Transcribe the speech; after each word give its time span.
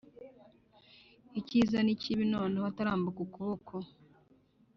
icyiza 1.39 1.77
n 1.85 1.87
ikibi 1.95 2.23
noneho 2.33 2.65
atarambura 2.71 3.19
ukuboko 3.25 3.75